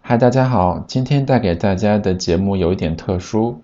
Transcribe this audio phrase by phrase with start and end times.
[0.00, 3.60] 嗨，大家好，今天带给大家的节目有一点特殊，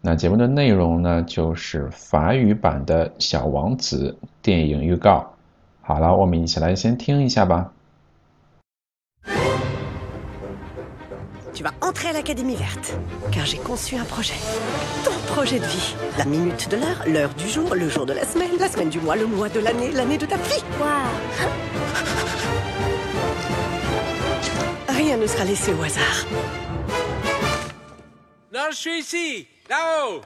[0.00, 5.24] 那节目的内容呢就是法语版的小王子电影预告。
[5.82, 7.72] 好了，我们一起来先听一下吧。
[11.56, 12.92] Tu vas entrer à l'Académie verte.
[13.32, 14.34] Car j'ai conçu un projet.
[15.06, 15.94] Ton projet de vie.
[16.18, 19.00] La minute de l'heure, l'heure du jour, le jour de la semaine, la semaine du
[19.00, 20.62] mois, le mois de l'année, l'année de ta vie.
[24.90, 26.26] Rien ne sera laissé au hasard.
[28.52, 30.20] Non, je suis ici, là-haut.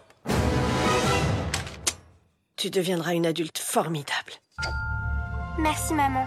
[2.56, 4.32] Tu deviendras une adulte formidable.
[5.58, 6.26] Merci, maman.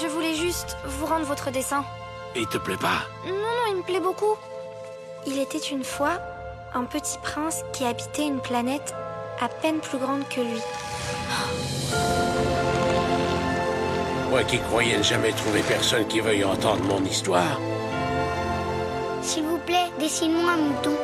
[0.00, 1.84] Je voulais juste vous rendre votre dessin.
[2.34, 4.34] Il te plaît pas Non, non, il me plaît beaucoup.
[5.26, 6.18] Il était une fois
[6.74, 8.94] un petit prince qui habitait une planète
[9.42, 10.62] à peine plus grande que lui.
[14.30, 17.60] Moi qui croyais ne jamais trouver personne qui veuille entendre mon histoire.
[19.22, 20.96] S'il vous plaît, dessine-moi un mouton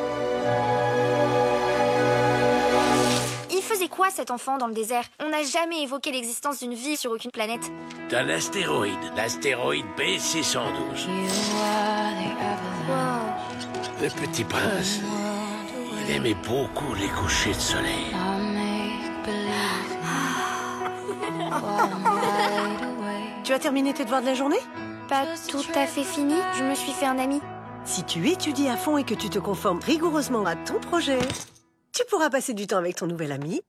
[3.87, 7.31] quoi cet enfant dans le désert On n'a jamais évoqué l'existence d'une vie sur aucune
[7.31, 7.71] planète.
[8.09, 11.07] T'as astéroïde, l'astéroïde B612.
[14.01, 14.99] Le petit prince,
[16.03, 18.05] il aimait beaucoup les couchers de soleil.
[23.43, 24.59] Tu as terminé tes devoirs de la journée
[25.07, 27.41] Pas tout à fait fini, je me suis fait un ami.
[27.85, 31.19] Si tu étudies à fond et que tu te conformes rigoureusement à ton projet,
[31.93, 33.61] tu pourras passer du temps avec ton nouvel ami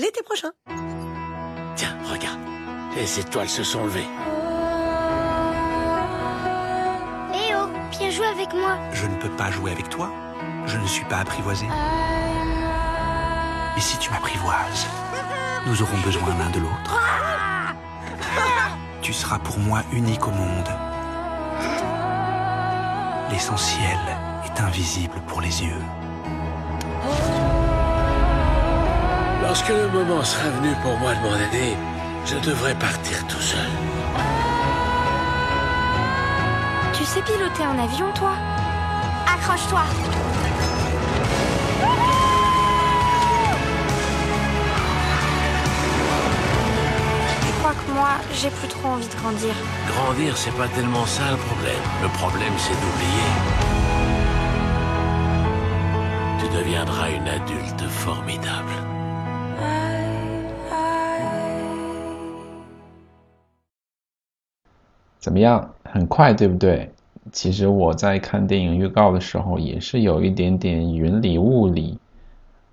[0.00, 0.50] l'été prochain.
[1.76, 2.38] Tiens, regarde,
[2.96, 4.08] les étoiles se sont levées.
[7.34, 7.58] Léo,
[7.90, 8.78] viens jouer avec moi.
[8.94, 10.10] Je ne peux pas jouer avec toi.
[10.66, 11.66] Je ne suis pas apprivoisé.
[13.74, 14.86] Mais si tu m'apprivoises,
[15.66, 16.98] nous aurons besoin l'un de l'autre.
[19.02, 20.68] Tu seras pour moi unique au monde.
[23.30, 23.98] L'essentiel
[24.46, 25.80] est invisible pour les yeux.
[29.50, 31.76] Lorsque le moment sera venu pour moi de m'en aider,
[32.24, 33.66] je devrais partir tout seul.
[36.92, 38.34] Tu sais piloter un avion, toi
[39.26, 39.80] Accroche-toi
[47.42, 49.54] Je crois que moi, j'ai plus trop envie de grandir.
[49.88, 51.84] Grandir, c'est pas tellement ça le problème.
[52.04, 52.80] Le problème, c'est
[56.38, 56.38] d'oublier.
[56.38, 58.74] Tu deviendras une adulte formidable.
[65.18, 65.74] 怎么样？
[65.84, 66.90] 很快，对不对？
[67.30, 71.98] 其实我在看电影预告的时候也是有一点点云里雾里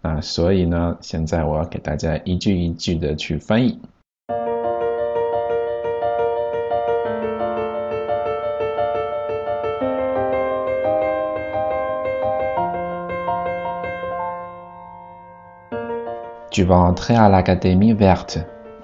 [0.02, 3.80] 啊，所以呢，现在我要给大家一句一句的去翻译。
[16.58, 18.40] tu vas entrer à l'Académie verte,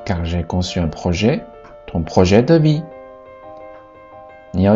[0.06, 1.44] car j'ai conçu un projet,
[1.88, 2.84] ton projet de vie.
[4.54, 4.70] La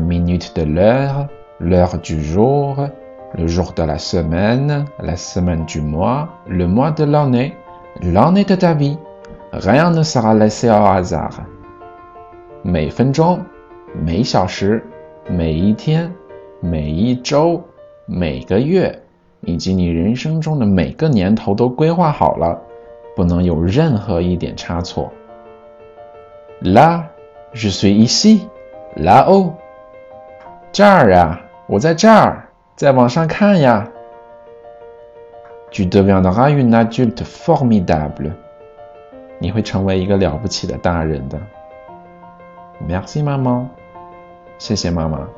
[0.00, 1.28] minute de l'heure,
[1.60, 2.76] l'heure du jour,
[3.38, 7.54] le jour de la semaine, la semaine du mois, le mois de l'année,
[8.02, 8.98] l'année de ta vie.
[9.52, 11.38] Rien ne sera laissé au hasard.
[12.64, 13.40] 每分钟，
[13.94, 14.82] 每小时，
[15.28, 16.10] 每一天。
[16.64, 17.62] 每一周、
[18.06, 19.02] 每个月，
[19.42, 22.58] 以及你人生中的每个年头都规划好了，
[23.14, 25.12] 不能有任何一点差错。
[26.60, 27.04] 啦，
[27.52, 28.48] 日岁一西，
[28.96, 29.52] 啦哦，
[30.72, 33.86] 这儿啊，我在这儿，再往上看呀。
[39.40, 41.38] 你会成为一个了不起的大人的，
[43.04, 43.68] 谢谢妈妈，
[44.56, 45.28] 谢谢妈妈。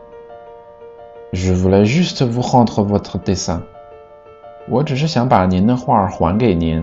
[1.37, 3.61] Je voulais juste vous rendre votre dessin.
[4.71, 6.83] 我只是想把您的画还给您。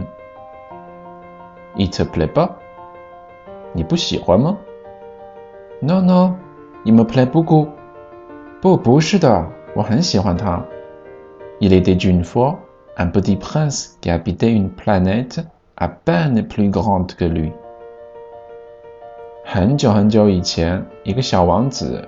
[1.76, 2.50] Il te plaît pas？
[3.74, 4.56] 你不喜欢吗
[5.82, 6.34] ？Non non,
[6.86, 7.68] il me plaît beaucoup。
[8.62, 9.44] 不，不是的，
[9.76, 10.64] 我很喜欢它。
[11.60, 12.58] Il était une fois
[12.96, 15.42] un petit prince qui habitait une planète
[15.78, 17.52] à peine plus grande que lui。
[19.44, 22.08] 很久很久以前，一个小王子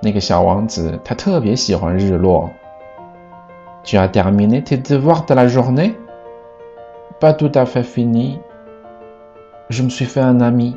[0.02, 0.08] «Tu
[3.98, 5.94] as terminé tes devoirs de la journée?
[7.20, 8.40] Pas tout à fait fini.
[9.68, 10.74] Je me suis fait un ami.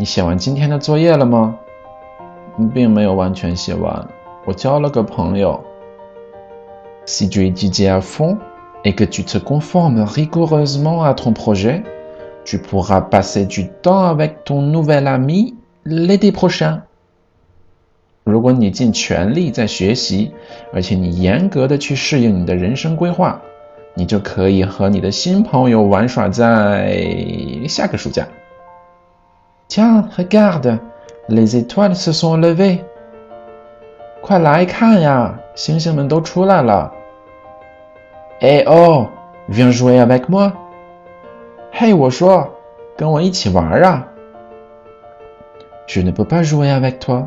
[0.00, 0.20] Si
[7.28, 8.38] tu étudies à fond
[8.84, 11.84] et que tu te conformes rigoureusement à ton projet,
[12.44, 15.54] tu pourras passer du temps avec ton nouvel ami
[15.84, 16.82] l'été prochain.
[18.30, 20.30] 如果你尽全力在学习，
[20.70, 23.40] 而且你严格的去适应你的人生规划，
[23.94, 26.94] 你就可以和你的新朋友玩耍在
[27.66, 28.26] 下个暑假。
[29.70, 30.78] Tiens, regarde,
[31.30, 32.80] les étoiles se sont levées。
[34.20, 36.92] 快来看呀，星星们都出来了。
[38.40, 39.06] Eh oh,
[39.50, 40.52] viens jouer avec moi。
[41.72, 42.46] 嘿，我说，
[42.94, 44.06] 跟我一起玩啊。
[45.86, 47.26] Je ne peux pas jouer avec toi.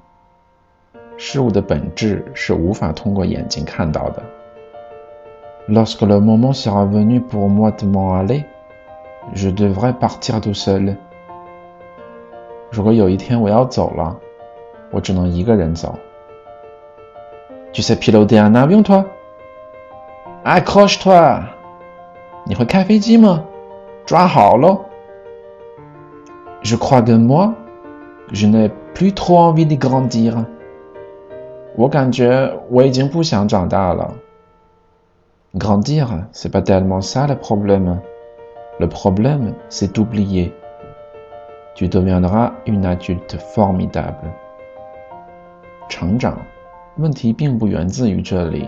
[1.23, 4.23] 事物的本质是无法通过眼睛看到的。
[5.69, 8.43] Lorsque le moment sera venu pour moi de m'en aller,
[9.35, 10.95] je devrai partir tout seul.
[12.71, 14.17] 如果有一天我要走了，
[14.89, 15.93] 我只能一个人走。
[17.71, 19.05] Tu sais piloter un avion, toi?
[20.43, 21.41] Aïe, coche toi!
[22.47, 23.45] 你会开飞机吗？
[24.07, 24.85] 抓好喽
[26.63, 27.51] ！Je crois que moi,
[28.33, 30.43] je n'ai plus trop envie de grandir.
[31.75, 34.13] 我感觉我已经不想长大了。
[35.55, 37.97] Grandir, c'est pas tellement ça le problème.
[38.79, 40.53] Le problème, c'est d'oublier.
[41.75, 44.29] Tu deviendras une adulte formidable.
[45.89, 46.37] 成长，
[46.97, 48.67] 问题并不源自于这里，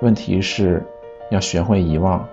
[0.00, 0.82] 问题是
[1.30, 2.24] 要学会遗忘。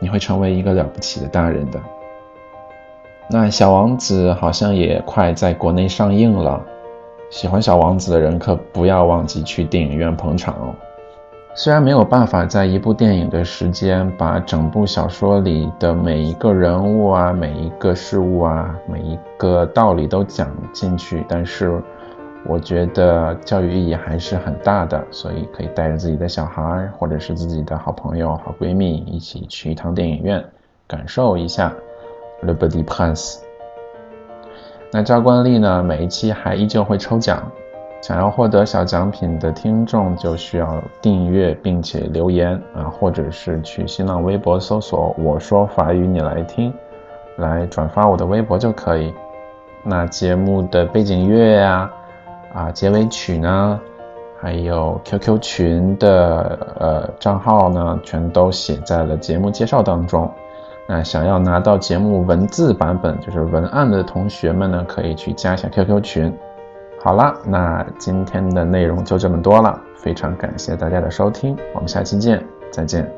[0.00, 1.80] 你会成为一个了不起的大人的。
[3.28, 6.60] 那《小王子》好像也快在国内上映了。
[7.34, 10.70] 喜欢小王子的人可不要忘记去电影院捧场哦！
[11.52, 21.82] 虽然没有办法在一部电影的时间把整部小说里的每一个人物啊、每一个事物啊、每一个道理都讲进去，但是
[22.46, 30.40] 我觉得教育意义还是很大的，所以可以带着自己的小孩或者是自己的好朋友、好闺蜜一起去一趟电影院，
[30.86, 31.72] 感受一下
[32.46, 33.38] 《Le b e t i Prince》。
[34.96, 35.82] 那赵冠丽呢？
[35.82, 37.42] 每一期还依旧会抽奖，
[38.00, 46.72] 想要获得小奖品的听众就需要订阅并且留言啊，或者是去新浪微博搜索“我说法语你来听”，
[47.38, 49.12] 来转发我的微博就可以。
[49.82, 51.90] 那节目的背景乐呀，
[52.52, 53.80] 啊结尾曲呢，
[54.40, 60.30] 还有 QQ 群的呃账号呢，全都写在了节目介绍当中。
[60.86, 66.32] 那想要拿到节目文字版本，就是文案的同学们呢，可以去加一下 QQ 群。
[67.02, 73.10] 好了，那今天的内容就这么多了，非常感谢大家的收听，我们下期见，再见。